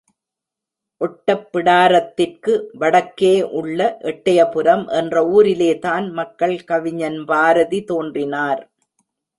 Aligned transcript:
ஒட்டப்பிடாரத்திற்கு 1.01 2.53
வடக்கே 2.73 3.33
உள்ள 3.51 3.97
எட்டையபுரம் 4.01 4.85
என்ற 4.91 5.23
ஊரிலேதான், 5.31 6.11
மக்கள் 6.11 6.57
கவிஞன் 6.63 7.25
பாரதி 7.25 7.83
தோன்றினார். 7.83 8.61